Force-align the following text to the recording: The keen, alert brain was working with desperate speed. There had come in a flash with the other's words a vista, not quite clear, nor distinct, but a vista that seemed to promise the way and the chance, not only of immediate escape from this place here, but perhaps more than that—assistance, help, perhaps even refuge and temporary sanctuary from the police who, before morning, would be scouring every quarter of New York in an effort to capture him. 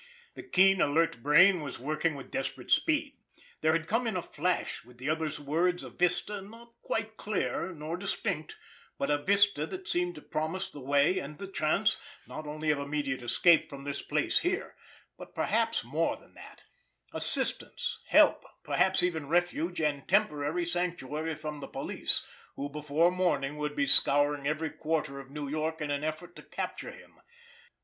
The 0.33 0.41
keen, 0.41 0.81
alert 0.81 1.21
brain 1.21 1.61
was 1.61 1.77
working 1.77 2.15
with 2.15 2.31
desperate 2.31 2.71
speed. 2.71 3.17
There 3.61 3.73
had 3.73 3.85
come 3.85 4.07
in 4.07 4.17
a 4.17 4.21
flash 4.23 4.83
with 4.83 4.97
the 4.97 5.11
other's 5.11 5.39
words 5.39 5.83
a 5.83 5.91
vista, 5.91 6.41
not 6.41 6.73
quite 6.81 7.17
clear, 7.17 7.71
nor 7.71 7.97
distinct, 7.97 8.57
but 8.97 9.11
a 9.11 9.19
vista 9.19 9.67
that 9.67 9.87
seemed 9.87 10.15
to 10.15 10.21
promise 10.23 10.69
the 10.71 10.79
way 10.81 11.19
and 11.19 11.37
the 11.37 11.45
chance, 11.47 11.97
not 12.25 12.47
only 12.47 12.71
of 12.71 12.79
immediate 12.79 13.21
escape 13.21 13.69
from 13.69 13.83
this 13.83 14.01
place 14.01 14.39
here, 14.39 14.73
but 15.19 15.35
perhaps 15.35 15.83
more 15.83 16.17
than 16.17 16.33
that—assistance, 16.33 17.99
help, 18.07 18.43
perhaps 18.63 19.03
even 19.03 19.27
refuge 19.29 19.79
and 19.79 20.07
temporary 20.07 20.65
sanctuary 20.65 21.35
from 21.35 21.59
the 21.59 21.67
police 21.67 22.25
who, 22.55 22.69
before 22.69 23.11
morning, 23.11 23.55
would 23.55 23.75
be 23.75 23.85
scouring 23.85 24.47
every 24.47 24.71
quarter 24.71 25.19
of 25.19 25.29
New 25.29 25.47
York 25.47 25.79
in 25.79 25.91
an 25.91 26.03
effort 26.03 26.35
to 26.35 26.41
capture 26.41 26.89
him. 26.89 27.19